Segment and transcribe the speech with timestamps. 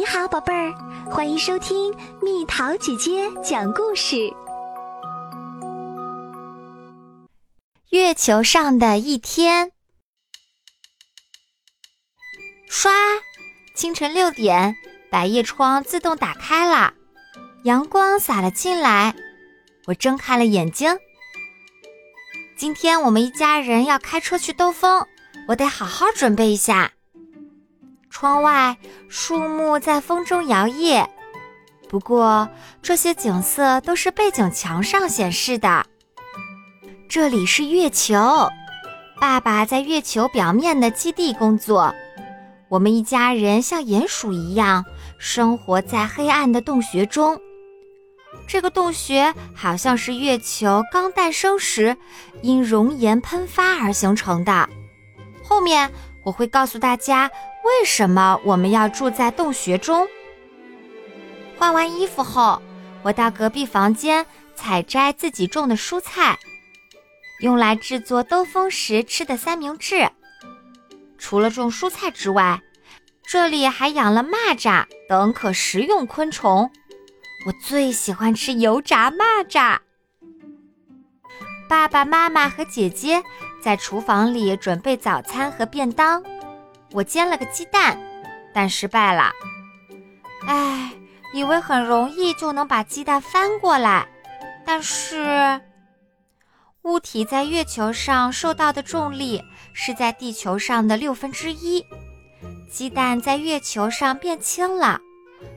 [0.00, 0.72] 你好，宝贝儿，
[1.10, 4.32] 欢迎收听蜜桃姐姐讲故事。
[7.90, 9.72] 月球上的一天，
[12.66, 12.90] 刷，
[13.74, 14.74] 清晨六点，
[15.10, 16.94] 百叶窗自动打开了，
[17.64, 19.14] 阳光洒了进来。
[19.84, 20.98] 我睁开了眼睛。
[22.56, 25.06] 今天我们一家人要开车去兜风，
[25.48, 26.92] 我得好好准备一下。
[28.10, 28.76] 窗外
[29.08, 31.06] 树木在风中摇曳，
[31.88, 32.46] 不过
[32.82, 35.86] 这些景色都是背景墙上显示的。
[37.08, 38.50] 这里是月球，
[39.20, 41.94] 爸爸在月球表面的基地工作。
[42.68, 44.84] 我们一家人像鼹鼠一样
[45.18, 47.40] 生活在黑暗的洞穴中。
[48.46, 51.96] 这个洞穴好像是月球刚诞生时
[52.42, 54.68] 因熔岩喷发而形成的。
[55.42, 55.90] 后面
[56.24, 57.30] 我会告诉大家。
[57.64, 60.08] 为什么我们要住在洞穴中？
[61.58, 62.60] 换完衣服后，
[63.02, 66.38] 我到隔壁房间采摘自己种的蔬菜，
[67.40, 70.10] 用来制作兜风时吃的三明治。
[71.18, 72.62] 除了种蔬菜之外，
[73.22, 76.70] 这里还养了蚂蚱等可食用昆虫。
[77.46, 79.78] 我最喜欢吃油炸蚂蚱。
[81.68, 83.22] 爸爸妈妈和姐姐
[83.62, 86.22] 在厨房里准备早餐和便当。
[86.92, 87.98] 我煎了个鸡蛋，
[88.52, 89.32] 但失败了。
[90.46, 90.92] 唉，
[91.32, 94.08] 以为很容易就能把鸡蛋翻过来，
[94.64, 95.60] 但是
[96.82, 101.84] 物体在月球上受到的重力是在地球上的六分之一。
[102.70, 105.00] 鸡蛋在月球上变轻了，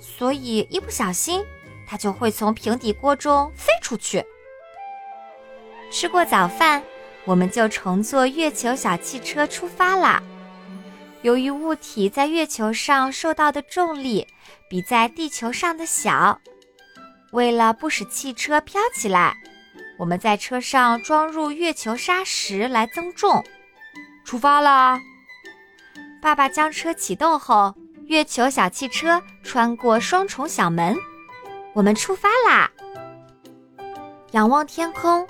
[0.00, 1.44] 所以一不小心，
[1.86, 4.24] 它就会从平底锅中飞出去。
[5.90, 6.82] 吃过早饭，
[7.24, 10.22] 我们就乘坐月球小汽车出发了。
[11.22, 14.26] 由于物体在月球上受到的重力
[14.70, 16.40] 比在地球上的小，
[17.32, 19.34] 为了不使汽车飘起来，
[19.98, 23.44] 我们在车上装入月球砂石来增重。
[24.24, 25.00] 出发啦！
[26.22, 27.74] 爸爸将车启动后，
[28.06, 30.96] 月球小汽车穿过双重小门，
[31.72, 32.70] 我们出发啦！
[34.32, 35.26] 仰望天空，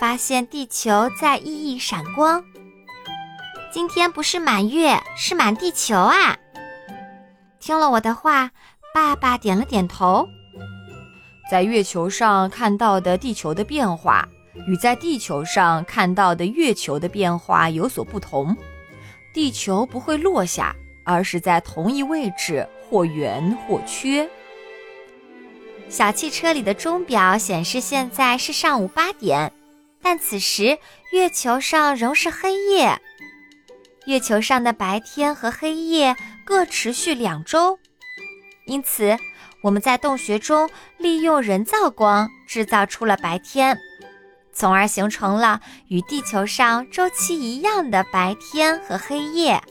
[0.00, 2.42] 发现地球在熠熠闪光。
[3.70, 6.34] 今天不是满月，是满地球啊！
[7.60, 8.50] 听了我的话，
[8.94, 10.26] 爸爸点了点头。
[11.50, 14.26] 在月球上看到的地球的变化，
[14.66, 18.56] 与在地球上看到的月球的变化有所不同。
[19.34, 20.74] 地球不会落下，
[21.04, 24.28] 而是在同一位置，或圆或缺。
[25.90, 29.52] 小汽车里的钟表显示现在是上午八点，
[30.00, 30.78] 但此时
[31.12, 32.98] 月球上仍是黑夜。
[34.08, 37.78] 月球上的白天和黑夜各持续两周，
[38.64, 39.14] 因此
[39.62, 43.78] 我们在洞穴中利用人造光制造出了白天，
[44.50, 49.62] 从而形成了与地球上周期一样的白天和黑夜。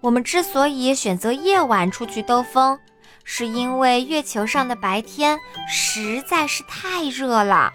[0.00, 2.78] 我们之所以选择夜晚出去兜风，
[3.24, 5.38] 是因为月球上的白天
[5.68, 7.70] 实在是太热了，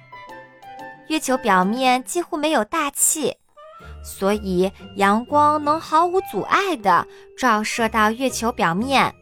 [1.09, 3.35] 月球表面几乎没有大气。
[4.09, 9.13] 所以，阳光能毫无阻碍地照射到月球表面。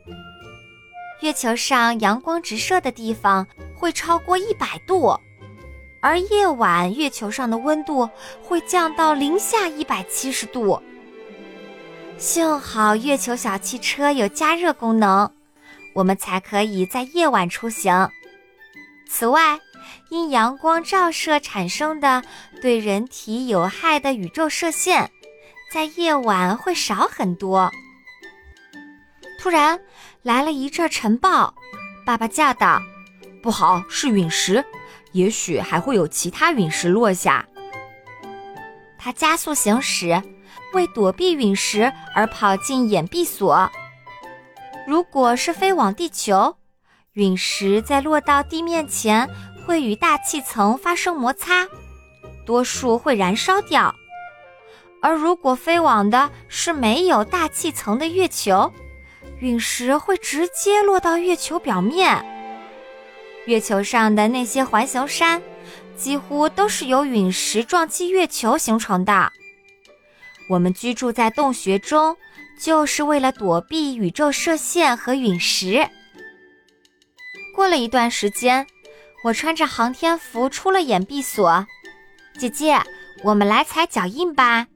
[1.22, 3.46] 月球上阳光直射的地方
[3.76, 5.20] 会超过一百度，
[6.02, 8.10] 而夜晚月球上的温度
[8.42, 10.82] 会降到零下一百七十度。
[12.18, 15.30] 幸好月球小汽车有加热功能，
[15.94, 18.10] 我们才可以在夜晚出行。
[19.10, 19.60] 此外，
[20.10, 22.24] 因阳光照射产生的
[22.62, 25.12] 对人体有害的宇宙射线，
[25.72, 27.72] 在夜晚会少很多。
[29.40, 29.80] 突然
[30.24, 31.54] 来了一阵尘暴，
[32.06, 32.82] 爸爸叫道
[33.44, 34.64] ：“不好，是陨石，
[35.12, 37.46] 也许还会有其他陨石落下。”
[38.98, 40.22] 他加速行驶，
[40.74, 43.70] 为躲避陨石而跑进掩蔽所。
[44.86, 46.58] 如果是飞往地球，
[47.14, 49.30] 陨石在落到地面前。
[49.68, 51.68] 会与大气层发生摩擦，
[52.46, 53.94] 多数会燃烧掉。
[55.02, 58.72] 而如果飞往的是没有大气层的月球，
[59.42, 62.26] 陨石会直接落到月球表面。
[63.46, 65.42] 月球上的那些环形山，
[65.98, 69.30] 几乎都是由陨石撞击月球形成的。
[70.50, 72.16] 我们居住在洞穴中，
[72.58, 75.86] 就是为了躲避宇宙射线和陨石。
[77.54, 78.66] 过了一段时间。
[79.24, 81.66] 我穿着航天服出了掩蔽所，
[82.40, 82.80] 姐姐，
[83.24, 84.68] 我们来踩脚印吧。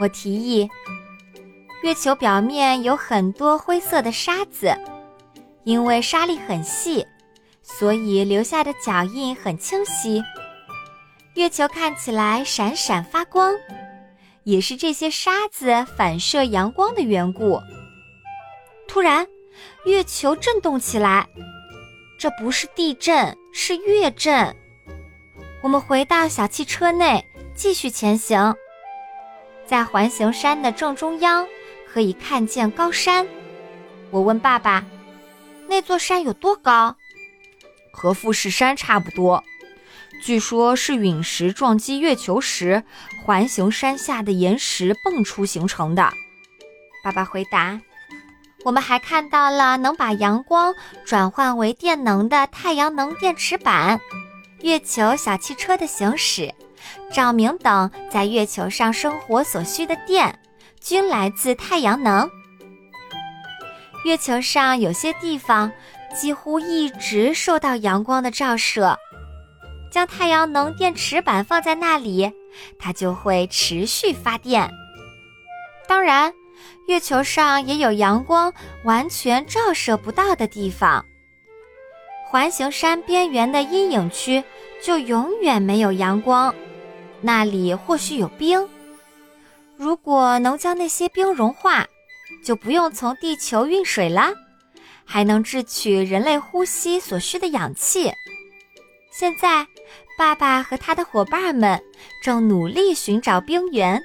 [0.00, 0.68] 我提议。
[1.82, 4.74] 月球表面有很多灰色的沙子，
[5.62, 7.06] 因为沙粒很细，
[7.62, 10.20] 所以留下的脚印很清晰。
[11.34, 13.54] 月球看起来闪闪发光，
[14.42, 17.60] 也是这些沙子反射阳光的缘故。
[18.88, 19.24] 突然，
[19.84, 21.28] 月球震动起来，
[22.18, 24.54] 这不是地震，是月震。
[25.62, 27.26] 我们回到小汽车内，
[27.56, 28.54] 继续前行。
[29.66, 31.44] 在环形山的正中央，
[31.92, 33.26] 可以看见高山。
[34.12, 34.86] 我问爸爸
[35.68, 36.94] ：“那座山有多高？”
[37.92, 39.42] 和富士山差不多。
[40.22, 42.84] 据说是陨石撞击月球时，
[43.24, 46.12] 环形山下的岩石蹦出形成的。
[47.02, 47.80] 爸爸回答
[48.64, 50.74] ：“我们还看到了能把阳光
[51.04, 54.00] 转换为电能的太阳能电池板。”
[54.62, 56.52] 月球小汽车的行驶，
[57.12, 60.36] 照明等在月球上生活所需的电，
[60.80, 62.28] 均来自太阳能。
[64.04, 65.70] 月球上有些地方
[66.12, 68.98] 几乎一直受到阳光的照射，
[69.92, 72.32] 将太阳能电池板放在那里，
[72.80, 74.68] 它就会持续发电。
[75.86, 76.32] 当然，
[76.86, 78.52] 月球上也有阳光
[78.84, 81.04] 完全照射不到的地方。
[82.26, 84.42] 环形山边缘的阴影区
[84.82, 86.54] 就永远没有阳光，
[87.20, 88.68] 那里或许有冰。
[89.76, 91.86] 如果能将那些冰融化，
[92.44, 94.32] 就不用从地球运水了，
[95.04, 98.12] 还能制取人类呼吸所需的氧气。
[99.10, 99.66] 现在，
[100.18, 101.82] 爸爸和他的伙伴们
[102.22, 104.02] 正努力寻找冰源。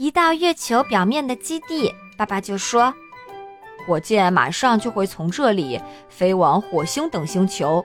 [0.00, 2.94] 一到月球表面的基地，爸爸就说。
[3.86, 7.84] 火箭马上就会从这里飞往火星等星球，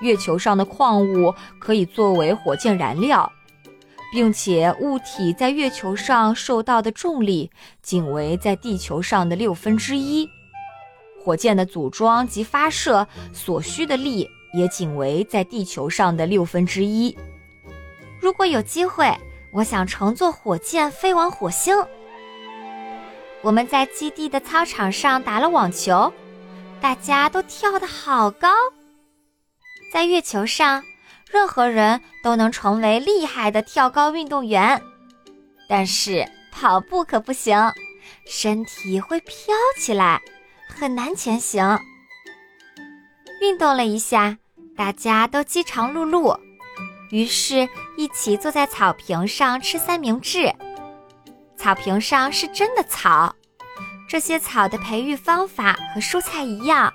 [0.00, 3.30] 月球上的矿物可以作为火箭燃料，
[4.10, 7.50] 并且物体在月球上受到的重力
[7.82, 10.26] 仅为在地球上的六分之一，
[11.22, 17.14] 火箭的组装及发射所需的力也仅为在地球上的六分之一。
[18.22, 19.14] 如果有机会，
[19.56, 21.74] 我想乘坐火箭飞往火星。
[23.40, 26.12] 我们在基地的操场上打了网球，
[26.78, 28.50] 大家都跳得好高。
[29.90, 30.84] 在月球上，
[31.30, 34.78] 任何人都能成为厉害的跳高运动员，
[35.66, 37.72] 但是跑步可不行，
[38.26, 40.20] 身体会飘起来，
[40.68, 41.80] 很难前行。
[43.40, 44.36] 运动了一下，
[44.76, 46.38] 大家都饥肠辘辘，
[47.16, 47.66] 于是
[47.96, 50.54] 一起坐在草坪上吃三明治。
[51.56, 53.34] 草坪上是真的草，
[54.06, 56.92] 这些草的培育方法和蔬菜一样。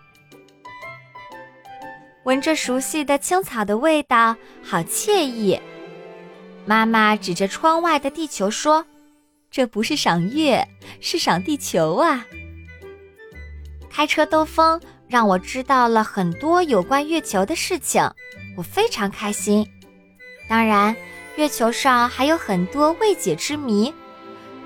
[2.26, 5.60] 闻着熟悉的青草的味道，好惬意。
[6.68, 8.86] 妈妈指着窗外的地球说
[9.50, 10.64] ：“这不是赏月，
[11.00, 12.24] 是赏地球啊！”
[13.90, 18.08] 开车兜风让我知道了很多有关月球的事情，
[18.56, 19.68] 我非常开心。
[20.52, 20.94] 当然，
[21.38, 23.96] 月球上还有很多未解之谜。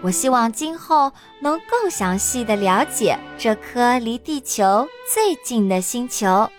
[0.02, 6.50] 我希望今后能更详细的了解这颗离地球最近的星球。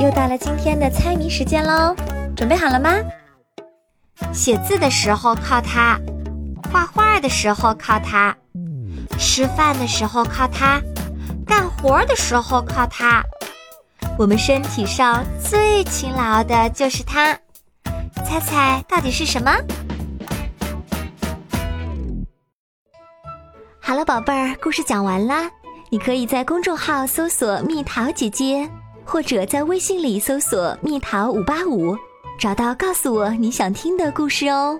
[0.00, 1.94] 又到了今天的猜谜时间喽，
[2.34, 2.90] 准备好了吗？
[4.32, 5.96] 写字的时候靠它，
[6.72, 8.36] 画画的时候靠它，
[9.18, 10.80] 吃饭的时候靠它，
[11.46, 13.22] 干活的时候靠它。
[14.18, 17.38] 我们身体上最勤劳的就是它，
[18.24, 19.52] 猜猜到底是什么？
[23.80, 25.50] 好了，宝贝儿，故事讲完啦。
[25.88, 28.68] 你可以在公众号搜索“蜜桃姐姐”，
[29.06, 31.96] 或者在微信里搜索“蜜桃五八五”，
[32.40, 34.78] 找到告诉我你想听的故事哦。